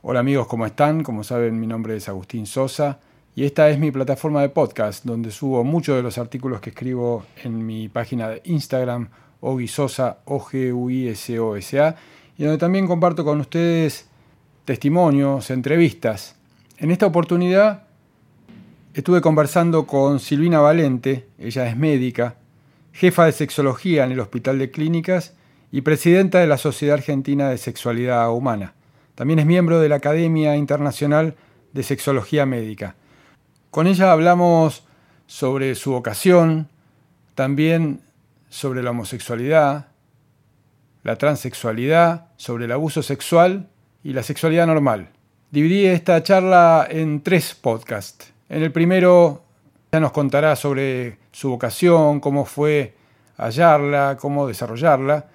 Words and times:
Hola 0.00 0.20
amigos, 0.20 0.46
¿cómo 0.46 0.64
están? 0.64 1.02
Como 1.02 1.24
saben, 1.24 1.58
mi 1.58 1.66
nombre 1.66 1.96
es 1.96 2.08
Agustín 2.08 2.46
Sosa 2.46 3.00
y 3.34 3.44
esta 3.44 3.68
es 3.68 3.80
mi 3.80 3.90
plataforma 3.90 4.40
de 4.42 4.48
podcast 4.48 5.04
donde 5.04 5.32
subo 5.32 5.64
muchos 5.64 5.96
de 5.96 6.04
los 6.04 6.18
artículos 6.18 6.60
que 6.60 6.70
escribo 6.70 7.24
en 7.42 7.66
mi 7.66 7.88
página 7.88 8.28
de 8.28 8.40
Instagram, 8.44 9.08
Ogisosa, 9.40 10.18
o 10.24 10.38
g 10.38 10.72
u 10.72 10.88
i 10.88 11.08
s 11.08 11.36
o 11.40 11.56
s 11.56 11.80
a 11.80 11.96
y 12.36 12.44
donde 12.44 12.58
también 12.58 12.86
comparto 12.86 13.24
con 13.24 13.40
ustedes 13.40 14.06
testimonios, 14.64 15.50
entrevistas. 15.50 16.36
En 16.78 16.92
esta 16.92 17.06
oportunidad 17.06 17.82
estuve 18.94 19.20
conversando 19.20 19.84
con 19.84 20.20
Silvina 20.20 20.60
Valente, 20.60 21.26
ella 21.40 21.66
es 21.66 21.76
médica, 21.76 22.36
jefa 22.92 23.24
de 23.24 23.32
sexología 23.32 24.04
en 24.04 24.12
el 24.12 24.20
Hospital 24.20 24.60
de 24.60 24.70
Clínicas 24.70 25.34
y 25.72 25.80
presidenta 25.80 26.38
de 26.38 26.46
la 26.46 26.56
Sociedad 26.56 26.94
Argentina 26.94 27.50
de 27.50 27.58
Sexualidad 27.58 28.32
Humana. 28.32 28.74
También 29.18 29.40
es 29.40 29.46
miembro 29.46 29.80
de 29.80 29.88
la 29.88 29.96
Academia 29.96 30.54
Internacional 30.54 31.34
de 31.72 31.82
Sexología 31.82 32.46
Médica. 32.46 32.94
Con 33.72 33.88
ella 33.88 34.12
hablamos 34.12 34.84
sobre 35.26 35.74
su 35.74 35.90
vocación, 35.90 36.68
también 37.34 38.00
sobre 38.48 38.80
la 38.80 38.90
homosexualidad, 38.90 39.88
la 41.02 41.16
transexualidad, 41.16 42.28
sobre 42.36 42.66
el 42.66 42.70
abuso 42.70 43.02
sexual 43.02 43.68
y 44.04 44.12
la 44.12 44.22
sexualidad 44.22 44.68
normal. 44.68 45.08
Dividí 45.50 45.86
esta 45.86 46.22
charla 46.22 46.86
en 46.88 47.20
tres 47.20 47.56
podcasts. 47.56 48.32
En 48.48 48.62
el 48.62 48.70
primero 48.70 49.42
ya 49.90 49.98
nos 49.98 50.12
contará 50.12 50.54
sobre 50.54 51.18
su 51.32 51.50
vocación, 51.50 52.20
cómo 52.20 52.44
fue 52.44 52.94
hallarla, 53.36 54.16
cómo 54.20 54.46
desarrollarla. 54.46 55.26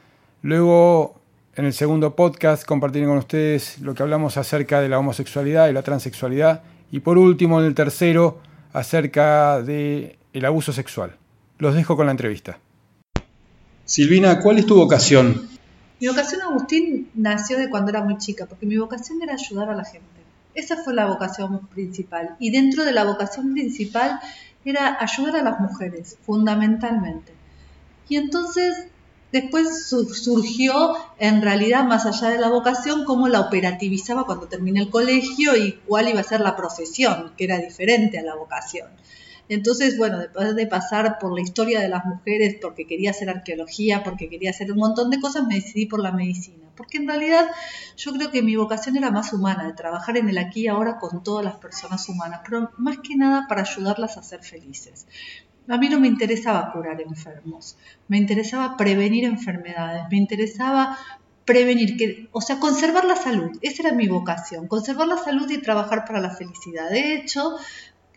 Luego, 0.42 1.23
en 1.56 1.66
el 1.66 1.74
segundo 1.74 2.16
podcast, 2.16 2.66
compartiré 2.66 3.06
con 3.06 3.18
ustedes 3.18 3.80
lo 3.80 3.94
que 3.94 4.02
hablamos 4.02 4.38
acerca 4.38 4.82
de 4.82 4.90
la 4.90 4.98
homosexualidad 4.98 5.70
y 5.70 5.74
la 5.74 5.84
transexualidad. 5.84 6.64
Y 6.92 7.02
por 7.02 7.18
último, 7.20 7.60
en 7.60 7.68
el 7.68 7.76
tercero, 7.76 8.40
acerca 8.74 9.62
del 9.62 10.18
el 10.34 10.46
abuso 10.46 10.74
sexual. 10.74 11.16
Los 11.60 11.76
dejo 11.76 11.96
con 11.96 12.08
la 12.08 12.12
entrevista. 12.12 12.58
Silvina, 13.86 14.40
¿cuál 14.40 14.58
es 14.58 14.66
tu 14.66 14.76
vocación? 14.76 15.48
Mi 16.00 16.08
vocación, 16.08 16.42
Agustín, 16.42 17.12
nació 17.14 17.60
de 17.60 17.70
cuando 17.70 17.92
era 17.92 18.04
muy 18.04 18.18
chica, 18.18 18.48
porque 18.48 18.66
mi 18.66 18.78
vocación 18.78 19.22
era 19.22 19.34
ayudar 19.34 19.70
a 19.70 19.76
la 19.76 19.86
gente. 19.86 20.08
Esa 20.56 20.78
fue 20.78 20.96
la 20.96 21.06
vocación 21.06 21.68
principal. 21.68 22.36
Y 22.40 22.50
dentro 22.50 22.84
de 22.84 22.94
la 22.94 23.04
vocación 23.04 23.54
principal 23.54 24.20
era 24.66 24.98
ayudar 25.00 25.36
a 25.36 25.44
las 25.44 25.60
mujeres, 25.60 26.18
fundamentalmente. 26.26 27.32
Y 28.10 28.18
entonces 28.18 28.88
Después 29.34 29.88
surgió, 29.88 30.96
en 31.18 31.42
realidad, 31.42 31.86
más 31.86 32.06
allá 32.06 32.30
de 32.30 32.40
la 32.40 32.50
vocación, 32.50 33.04
cómo 33.04 33.28
la 33.28 33.40
operativizaba 33.40 34.28
cuando 34.28 34.48
terminé 34.48 34.80
el 34.80 34.92
colegio 34.92 35.58
y 35.58 35.72
cuál 35.88 36.08
iba 36.08 36.20
a 36.20 36.24
ser 36.24 36.40
la 36.42 36.56
profesión, 36.56 37.34
que 37.36 37.46
era 37.46 37.58
diferente 37.58 38.20
a 38.20 38.22
la 38.22 38.36
vocación. 38.36 38.90
Entonces, 39.50 39.98
bueno, 39.98 40.20
después 40.20 40.56
de 40.56 40.68
pasar 40.68 41.18
por 41.18 41.34
la 41.34 41.42
historia 41.42 41.80
de 41.80 41.90
las 41.90 42.06
mujeres, 42.06 42.58
porque 42.62 42.86
quería 42.86 43.10
hacer 43.10 43.28
arqueología, 43.28 44.04
porque 44.04 44.30
quería 44.30 44.52
hacer 44.52 44.72
un 44.72 44.78
montón 44.78 45.10
de 45.10 45.20
cosas, 45.20 45.48
me 45.48 45.56
decidí 45.56 45.88
por 45.88 46.00
la 46.00 46.12
medicina. 46.12 46.70
Porque 46.76 47.00
en 47.00 47.08
realidad 47.08 47.48
yo 47.98 48.14
creo 48.14 48.30
que 48.30 48.44
mi 48.44 48.56
vocación 48.56 48.98
era 48.98 49.10
más 49.10 49.34
humana, 49.34 49.66
de 49.66 49.74
trabajar 49.74 50.16
en 50.16 50.30
el 50.30 50.38
aquí 50.38 50.62
y 50.62 50.68
ahora 50.68 51.00
con 51.00 51.24
todas 51.24 51.44
las 51.44 51.56
personas 51.56 52.08
humanas, 52.08 52.42
pero 52.48 52.70
más 52.78 53.00
que 53.00 53.16
nada 53.16 53.48
para 53.50 53.64
ayudarlas 53.64 54.16
a 54.16 54.22
ser 54.22 54.44
felices. 54.44 55.08
A 55.68 55.78
mí 55.78 55.90
no 55.90 56.00
me 56.00 56.08
interesaba 56.08 56.72
curar 56.72 57.00
enfermos, 57.02 57.78
me 58.08 58.18
interesaba 58.18 58.76
prevenir 58.76 59.24
enfermedades, 59.24 60.04
me 60.12 60.18
interesaba 60.18 60.98
prevenir, 61.46 61.98
que, 61.98 62.28
o 62.32 62.42
sea, 62.42 62.60
conservar 62.60 63.06
la 63.06 63.16
salud. 63.16 63.58
Esa 63.62 63.84
era 63.84 63.94
mi 63.94 64.08
vocación, 64.08 64.68
conservar 64.68 65.08
la 65.08 65.18
salud 65.18 65.50
y 65.50 65.62
trabajar 65.62 66.06
para 66.06 66.20
la 66.20 66.32
felicidad. 66.32 66.90
De 66.90 67.16
hecho, 67.16 67.56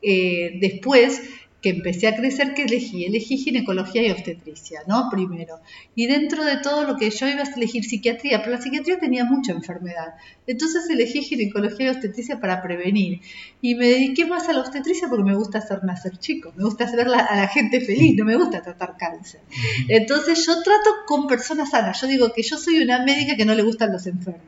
eh, 0.02 0.58
después 0.60 1.22
que 1.62 1.70
empecé 1.70 2.06
a 2.06 2.14
crecer, 2.14 2.54
que 2.54 2.64
elegí? 2.64 3.06
Elegí 3.06 3.38
ginecología 3.38 4.06
y 4.06 4.10
obstetricia, 4.10 4.82
¿no? 4.86 5.08
Primero. 5.10 5.60
Y 5.94 6.06
dentro 6.06 6.44
de 6.44 6.58
todo 6.58 6.84
lo 6.86 6.96
que 6.96 7.10
yo 7.10 7.26
iba 7.26 7.42
a 7.42 7.54
elegir 7.56 7.84
psiquiatría, 7.84 8.40
pero 8.40 8.52
la 8.52 8.62
psiquiatría 8.62 8.98
tenía 8.98 9.24
mucha 9.24 9.52
enfermedad. 9.52 10.14
Entonces 10.46 10.88
elegí 10.90 11.22
ginecología 11.22 11.86
y 11.86 11.88
obstetricia 11.90 12.40
para 12.40 12.62
prevenir. 12.62 13.20
Y 13.60 13.74
me 13.74 13.88
dediqué 13.88 14.26
más 14.26 14.48
a 14.48 14.52
la 14.52 14.60
obstetricia 14.60 15.08
porque 15.08 15.24
me 15.24 15.34
gusta 15.34 15.58
hacer 15.58 15.82
nacer 15.82 16.18
chicos, 16.18 16.54
me 16.56 16.64
gusta 16.64 16.84
hacer 16.84 17.00
a 17.00 17.36
la 17.36 17.48
gente 17.48 17.80
feliz, 17.80 18.14
no 18.16 18.24
me 18.24 18.36
gusta 18.36 18.62
tratar 18.62 18.96
cáncer. 18.96 19.40
Entonces 19.88 20.44
yo 20.46 20.62
trato 20.62 20.90
con 21.06 21.26
personas 21.26 21.70
sanas. 21.70 22.00
Yo 22.00 22.06
digo 22.06 22.32
que 22.32 22.42
yo 22.42 22.58
soy 22.58 22.78
una 22.78 23.02
médica 23.04 23.36
que 23.36 23.44
no 23.44 23.54
le 23.54 23.62
gustan 23.62 23.92
los 23.92 24.06
enfermos. 24.06 24.42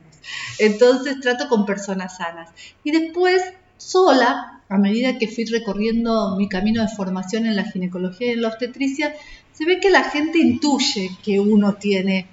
Entonces 0.59 1.19
trato 1.19 1.47
con 1.47 1.65
personas 1.65 2.17
sanas. 2.17 2.49
Y 2.83 2.91
después, 2.91 3.41
sola, 3.79 4.61
a 4.69 4.77
medida 4.77 5.17
que 5.17 5.27
fui 5.27 5.45
recorriendo 5.45 6.35
mi 6.37 6.47
camino 6.47 6.83
de 6.83 6.89
formación 6.89 7.47
en 7.47 7.55
la 7.55 7.63
ginecología 7.63 8.27
y 8.27 8.31
en 8.33 8.43
la 8.43 8.49
obstetricia, 8.49 9.15
se 9.51 9.65
ve 9.65 9.79
que 9.79 9.89
la 9.89 10.03
gente 10.03 10.37
intuye 10.37 11.09
que 11.23 11.39
uno 11.39 11.73
tiene 11.75 12.27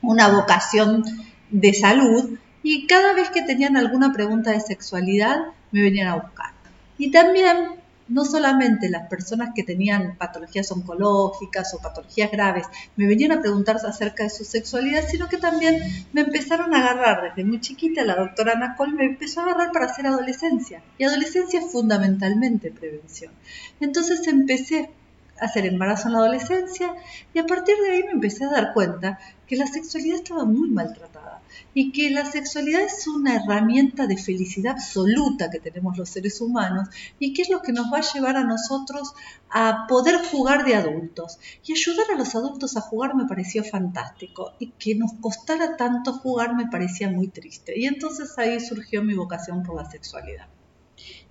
una 0.00 0.28
vocación 0.28 1.04
de 1.50 1.72
salud 1.72 2.36
y 2.62 2.86
cada 2.86 3.12
vez 3.12 3.30
que 3.30 3.42
tenían 3.42 3.76
alguna 3.76 4.12
pregunta 4.12 4.50
de 4.50 4.60
sexualidad 4.60 5.36
me 5.70 5.82
venían 5.82 6.08
a 6.08 6.16
buscar. 6.16 6.52
Y 6.98 7.10
también 7.10 7.81
no 8.08 8.24
solamente 8.24 8.88
las 8.88 9.08
personas 9.08 9.50
que 9.54 9.62
tenían 9.62 10.16
patologías 10.16 10.70
oncológicas 10.72 11.74
o 11.74 11.78
patologías 11.78 12.30
graves 12.30 12.66
me 12.96 13.06
venían 13.06 13.32
a 13.32 13.40
preguntarse 13.40 13.86
acerca 13.86 14.24
de 14.24 14.30
su 14.30 14.44
sexualidad, 14.44 15.06
sino 15.08 15.28
que 15.28 15.38
también 15.38 15.82
me 16.12 16.22
empezaron 16.22 16.74
a 16.74 16.80
agarrar 16.80 17.22
desde 17.22 17.48
muy 17.48 17.60
chiquita, 17.60 18.04
la 18.04 18.16
doctora 18.16 18.52
Ana 18.52 18.76
Cole 18.76 18.94
me 18.94 19.04
empezó 19.04 19.40
a 19.40 19.44
agarrar 19.44 19.72
para 19.72 19.86
hacer 19.86 20.06
adolescencia. 20.06 20.82
Y 20.98 21.04
adolescencia 21.04 21.60
es 21.60 21.72
fundamentalmente 21.72 22.70
prevención. 22.70 23.32
Entonces 23.80 24.26
empecé 24.26 24.90
hacer 25.42 25.66
embarazo 25.66 26.08
en 26.08 26.14
la 26.14 26.20
adolescencia 26.20 26.94
y 27.34 27.38
a 27.38 27.46
partir 27.46 27.76
de 27.76 27.90
ahí 27.90 28.02
me 28.04 28.12
empecé 28.12 28.44
a 28.44 28.50
dar 28.50 28.72
cuenta 28.72 29.18
que 29.46 29.56
la 29.56 29.66
sexualidad 29.66 30.16
estaba 30.16 30.44
muy 30.44 30.70
maltratada 30.70 31.42
y 31.74 31.92
que 31.92 32.10
la 32.10 32.24
sexualidad 32.24 32.82
es 32.82 33.06
una 33.06 33.36
herramienta 33.36 34.06
de 34.06 34.16
felicidad 34.16 34.72
absoluta 34.72 35.50
que 35.50 35.60
tenemos 35.60 35.98
los 35.98 36.08
seres 36.08 36.40
humanos 36.40 36.88
y 37.18 37.32
que 37.34 37.42
es 37.42 37.50
lo 37.50 37.60
que 37.60 37.72
nos 37.72 37.92
va 37.92 37.98
a 37.98 38.12
llevar 38.14 38.36
a 38.36 38.44
nosotros 38.44 39.14
a 39.50 39.86
poder 39.88 40.16
jugar 40.30 40.64
de 40.64 40.74
adultos. 40.74 41.38
Y 41.66 41.72
ayudar 41.72 42.06
a 42.12 42.18
los 42.18 42.34
adultos 42.34 42.76
a 42.76 42.80
jugar 42.80 43.14
me 43.14 43.26
pareció 43.26 43.64
fantástico 43.64 44.52
y 44.58 44.70
que 44.72 44.94
nos 44.94 45.12
costara 45.20 45.76
tanto 45.76 46.14
jugar 46.14 46.54
me 46.54 46.68
parecía 46.68 47.10
muy 47.10 47.28
triste. 47.28 47.78
Y 47.78 47.86
entonces 47.86 48.38
ahí 48.38 48.60
surgió 48.60 49.02
mi 49.02 49.14
vocación 49.14 49.62
por 49.62 49.76
la 49.76 49.90
sexualidad. 49.90 50.46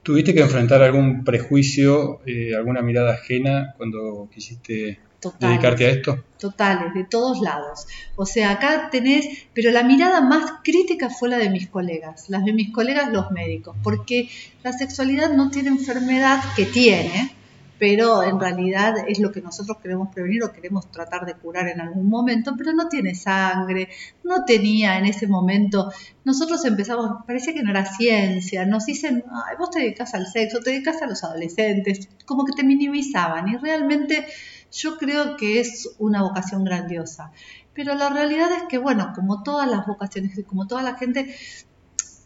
¿Tuviste 0.04 0.34
que 0.34 0.42
enfrentar 0.42 0.82
algún 0.82 1.24
prejuicio, 1.24 2.22
eh, 2.26 2.56
alguna 2.56 2.82
mirada 2.82 3.14
ajena 3.14 3.76
cuando 3.78 4.28
quisiste 4.34 5.00
dedicarte 5.40 5.86
a 5.86 5.90
esto? 5.90 6.24
Totales, 6.40 6.94
de 6.96 7.04
todos 7.04 7.40
lados. 7.42 7.86
O 8.16 8.26
sea, 8.26 8.52
acá 8.52 8.90
tenés, 8.92 9.46
pero 9.54 9.70
la 9.72 9.84
mirada 9.84 10.22
más 10.22 10.54
crítica 10.64 11.10
fue 11.10 11.30
la 11.30 11.38
de 11.38 11.52
mis 11.52 11.68
colegas, 11.68 12.30
las 12.30 12.44
de 12.44 12.54
mis 12.54 12.72
colegas 12.72 13.12
los 13.12 13.30
médicos, 13.30 13.76
porque 13.84 14.30
la 14.64 14.74
sexualidad 14.74 15.34
no 15.34 15.52
tiene 15.52 15.70
enfermedad 15.70 16.40
que 16.56 16.66
tiene, 16.66 17.36
pero 17.82 18.22
en 18.22 18.40
realidad 18.40 18.94
es 19.08 19.18
lo 19.18 19.32
que 19.32 19.42
nosotros 19.42 19.80
queremos 19.82 20.14
prevenir 20.14 20.44
o 20.44 20.54
queremos 20.54 20.92
tratar 20.92 21.26
de 21.26 21.34
curar 21.34 21.68
en 21.68 21.82
algún 21.82 22.08
momento, 22.08 22.54
pero 22.56 22.74
no 22.74 22.88
tiene 22.88 23.16
sangre, 23.16 23.90
no 24.24 24.46
tenía 24.46 25.00
en 25.00 25.06
ese 25.06 25.26
momento. 25.26 25.92
Nosotros 26.24 26.64
empezamos, 26.66 27.26
parecía 27.26 27.56
que 27.56 27.64
no 27.64 27.72
era 27.72 27.84
ciencia, 27.92 28.68
nos 28.68 28.86
dicen, 28.86 29.24
Ay, 29.32 29.56
vos 29.58 29.72
te 29.72 29.80
dedicas 29.80 30.14
al 30.14 30.28
sexo, 30.28 30.60
te 30.60 30.70
dedicas 30.70 31.02
a 31.02 31.08
los 31.08 31.24
adolescentes, 31.24 32.08
como 32.28 32.46
que 32.46 32.54
te 32.54 32.64
minimizaban 32.64 33.48
y 33.48 33.58
realmente 33.58 34.28
yo 34.72 35.00
creo 35.00 35.36
que 35.36 35.60
es 35.60 35.96
una 35.98 36.22
vocación 36.22 36.64
grandiosa. 36.64 37.32
Pero 37.74 37.96
la 37.96 38.10
realidad 38.10 38.52
es 38.52 38.64
que, 38.70 38.78
bueno, 38.78 39.12
como 39.16 39.42
todas 39.42 39.68
las 39.68 39.88
vocaciones 39.88 40.40
como 40.46 40.68
toda 40.68 40.84
la 40.84 40.98
gente, 40.98 41.34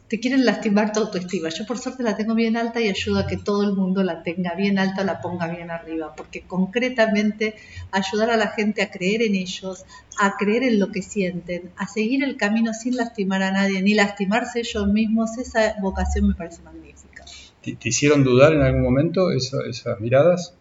te 0.08 0.20
quieren 0.20 0.46
lastimar 0.46 0.92
tu 0.92 1.00
autoestima. 1.00 1.50
Yo 1.50 1.66
por 1.66 1.80
suerte 1.80 2.04
la 2.04 2.16
tengo 2.16 2.36
bien 2.36 2.58
alta 2.58 2.80
y 2.80 2.90
ayudo 2.90 3.20
a 3.20 3.28
que 3.28 3.38
todo 3.38 3.64
el 3.64 3.74
mundo 3.74 4.04
la 4.04 4.22
tenga 4.22 4.54
bien 4.54 4.78
alta 4.78 5.02
o 5.02 5.06
la 5.06 5.20
ponga 5.20 5.48
bien 5.48 5.72
arriba, 5.72 6.14
porque 6.16 6.42
concretamente 6.42 7.56
ayudar 7.92 8.30
a 8.30 8.38
la 8.38 8.50
gente 8.50 8.84
a 8.84 8.92
creer 8.92 9.24
en 9.24 9.36
ellos, 9.36 9.86
a 10.20 10.36
creer 10.38 10.64
en 10.64 10.80
lo 10.80 10.92
que 10.92 11.02
sienten, 11.02 11.72
a 11.78 11.88
seguir 11.88 12.24
el 12.24 12.38
camino 12.38 12.74
sin 12.74 12.98
lastimar 12.98 13.42
a 13.42 13.52
nadie, 13.52 13.82
ni 13.82 13.96
lastimarse 13.96 14.60
ellos 14.60 14.88
mismos, 14.88 15.38
esa 15.38 15.76
vocación 15.82 16.28
me 16.28 16.36
parece 16.36 16.62
magnífica. 16.62 17.26
¿Te, 17.62 17.78
hicieron 17.84 18.24
dudar 18.24 18.54
en 18.54 18.62
algún 18.62 18.84
momento 18.84 19.32
esas 19.32 20.00
miradas? 20.00 20.54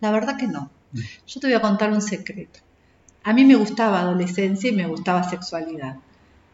La 0.00 0.12
verdad 0.12 0.36
que 0.36 0.46
no. 0.46 0.70
Mm. 0.92 1.00
Yo 1.26 1.40
te 1.40 1.48
voy 1.48 1.54
a 1.54 1.60
contar 1.60 1.90
un 1.90 2.02
secreto. 2.02 2.60
A 3.24 3.32
mí 3.32 3.44
me 3.44 3.56
gustaba 3.56 4.00
adolescencia 4.00 4.70
y 4.70 4.74
me 4.74 4.86
gustaba 4.86 5.28
sexualidad 5.28 5.96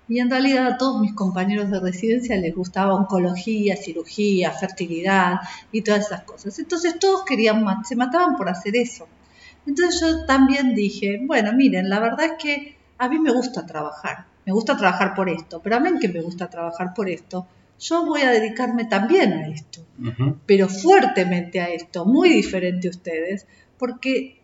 y 0.09 0.21
en 0.21 0.31
realidad 0.31 0.67
a 0.67 0.79
todos 0.79 1.01
mis 1.01 1.13
compañeros 1.13 1.71
de 1.71 1.81
residencia 1.81 2.37
les 2.37 2.55
gustaba 2.55 2.95
oncología, 2.95 3.77
cirugía, 3.77 4.53
fertilidad 4.53 5.41
y 5.71 5.83
todas 5.83 6.07
esas 6.07 6.23
cosas. 6.23 6.59
Entonces 6.59 6.99
todos 6.99 7.25
querían, 7.25 7.65
se 7.85 7.95
mataban 7.95 8.37
por 8.37 8.49
hacer 8.49 8.77
eso. 8.77 9.07
Entonces 9.67 10.01
yo 10.01 10.25
también 10.25 10.75
dije, 10.75 11.21
bueno, 11.25 11.53
miren, 11.53 11.91
la 11.91 12.01
verdad 12.01 12.27
es 12.27 12.33
que 12.43 12.77
a 12.97 13.09
mí 13.09 13.19
me 13.19 13.33
gusta 13.33 13.67
trabajar, 13.67 14.27
me 14.47 14.53
gusta 14.53 14.77
trabajar 14.77 15.15
por 15.15 15.29
esto, 15.29 15.61
pero 15.63 15.77
a 15.77 15.81
mí 15.81 15.91
que 16.01 16.09
me 16.09 16.23
gusta 16.23 16.49
trabajar 16.49 16.95
por 16.95 17.09
esto, 17.11 17.47
yo 17.79 18.05
voy 18.05 18.23
a 18.23 18.31
dedicarme 18.31 18.87
también 18.87 19.33
a 19.33 19.49
esto, 19.49 19.85
pero 20.47 20.69
fuertemente 20.69 21.61
a 21.61 21.69
esto, 21.69 22.07
muy 22.07 22.31
diferente 22.31 22.89
a 22.89 22.91
ustedes, 22.91 23.47
porque 23.79 24.38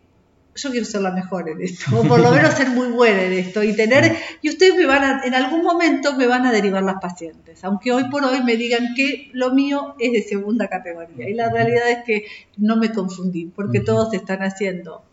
yo 0.55 0.71
quiero 0.71 0.85
ser 0.85 1.01
la 1.01 1.11
mejor 1.11 1.49
en 1.49 1.61
esto, 1.61 1.99
o 1.99 2.03
por 2.03 2.19
lo 2.19 2.31
menos 2.31 2.53
ser 2.53 2.69
muy 2.69 2.87
buena 2.87 3.23
en 3.23 3.33
esto 3.33 3.61
y 3.61 3.75
tener, 3.75 4.15
y 4.41 4.49
ustedes 4.49 4.75
me 4.75 4.85
van 4.85 5.03
a, 5.03 5.25
en 5.25 5.35
algún 5.35 5.63
momento 5.63 6.15
me 6.15 6.27
van 6.27 6.45
a 6.45 6.51
derivar 6.51 6.83
las 6.83 7.01
pacientes, 7.01 7.63
aunque 7.63 7.91
hoy 7.91 8.05
por 8.09 8.23
hoy 8.23 8.41
me 8.43 8.55
digan 8.55 8.95
que 8.95 9.29
lo 9.33 9.53
mío 9.53 9.95
es 9.99 10.13
de 10.13 10.21
segunda 10.21 10.67
categoría. 10.67 11.29
Y 11.29 11.33
la 11.33 11.49
realidad 11.49 11.89
es 11.89 12.03
que 12.05 12.25
no 12.57 12.77
me 12.77 12.91
confundí, 12.91 13.51
porque 13.53 13.81
todos 13.81 14.13
están 14.13 14.43
haciendo 14.43 15.03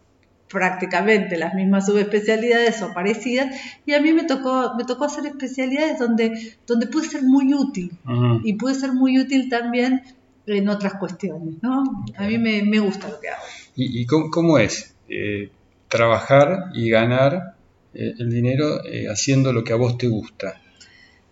prácticamente 0.49 1.39
las 1.39 1.55
mismas 1.55 1.87
subespecialidades 1.87 2.83
o 2.83 2.93
parecidas 2.93 3.59
y 3.87 3.95
a 3.95 4.01
mí 4.01 4.13
me 4.13 4.25
tocó 4.25 4.75
me 4.77 4.85
tocó 4.85 5.07
hacer 5.07 5.25
especialidades 5.25 5.99
donde 5.99 6.59
donde 6.67 6.89
pude 6.89 7.09
ser 7.09 7.23
muy 7.23 7.55
útil 7.55 7.91
y 8.45 8.53
pude 8.53 8.75
ser 8.75 8.93
muy 8.93 9.19
útil 9.19 9.49
también 9.49 10.03
en 10.47 10.69
otras 10.69 10.97
cuestiones 10.97 11.55
no 11.63 12.05
a 12.19 12.27
mí 12.27 12.37
me, 12.37 12.63
me 12.65 12.81
gusta 12.81 13.09
lo 13.09 13.19
que 13.19 13.31
hago. 13.31 13.43
Y, 13.75 14.03
y 14.03 14.05
cómo, 14.05 14.59
es 14.59 14.92
eh, 15.13 15.51
trabajar 15.89 16.71
y 16.75 16.91
ganar 16.91 17.55
eh, 17.95 18.15
el 18.19 18.31
dinero 18.31 18.85
eh, 18.85 19.07
haciendo 19.09 19.53
lo 19.53 19.65
que 19.65 19.73
a 19.73 19.77
vos 19.77 19.99
te 19.99 20.09
gusta 20.09 20.61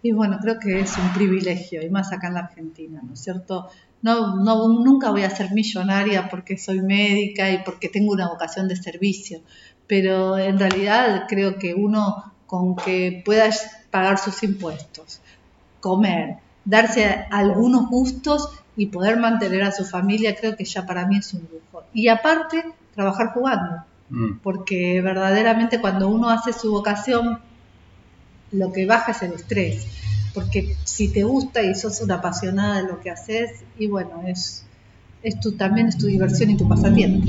y 0.02 0.12
bueno 0.12 0.38
creo 0.40 0.58
que 0.58 0.80
es 0.80 0.96
un 0.98 1.12
privilegio 1.12 1.82
y 1.82 1.90
más 1.90 2.12
acá 2.12 2.28
en 2.28 2.34
la 2.34 2.40
Argentina 2.40 3.00
no 3.02 3.14
es 3.14 3.20
cierto 3.20 3.70
no, 4.02 4.36
no, 4.36 4.68
nunca 4.68 5.10
voy 5.10 5.24
a 5.24 5.30
ser 5.30 5.50
millonaria 5.52 6.28
porque 6.28 6.56
soy 6.56 6.80
médica 6.80 7.50
y 7.50 7.62
porque 7.64 7.88
tengo 7.88 8.12
una 8.12 8.28
vocación 8.28 8.66
de 8.68 8.76
servicio, 8.76 9.42
pero 9.86 10.38
en 10.38 10.58
realidad 10.58 11.26
creo 11.28 11.58
que 11.58 11.74
uno 11.74 12.32
con 12.46 12.76
que 12.76 13.22
pueda 13.24 13.50
pagar 13.90 14.18
sus 14.18 14.42
impuestos, 14.42 15.20
comer, 15.80 16.36
darse 16.64 17.26
algunos 17.30 17.88
gustos 17.88 18.48
y 18.76 18.86
poder 18.86 19.18
mantener 19.18 19.62
a 19.62 19.72
su 19.72 19.84
familia, 19.84 20.34
creo 20.34 20.56
que 20.56 20.64
ya 20.64 20.86
para 20.86 21.06
mí 21.06 21.18
es 21.18 21.34
un 21.34 21.42
lujo. 21.52 21.84
Y 21.92 22.08
aparte, 22.08 22.64
trabajar 22.94 23.32
jugando, 23.32 23.84
mm. 24.10 24.38
porque 24.42 25.00
verdaderamente 25.02 25.80
cuando 25.80 26.08
uno 26.08 26.30
hace 26.30 26.52
su 26.52 26.70
vocación, 26.70 27.38
lo 28.52 28.72
que 28.72 28.86
baja 28.86 29.12
es 29.12 29.22
el 29.22 29.32
estrés 29.32 29.86
porque 30.34 30.76
si 30.84 31.08
te 31.08 31.24
gusta 31.24 31.62
y 31.62 31.74
sos 31.74 32.00
una 32.00 32.16
apasionada 32.16 32.82
de 32.82 32.88
lo 32.88 33.00
que 33.00 33.10
haces, 33.10 33.62
y 33.78 33.86
bueno, 33.86 34.22
es, 34.26 34.64
es 35.22 35.40
tu, 35.40 35.52
también 35.52 35.88
es 35.88 35.98
tu 35.98 36.06
diversión 36.06 36.50
y 36.50 36.56
tu 36.56 36.68
pasatiempo. 36.68 37.26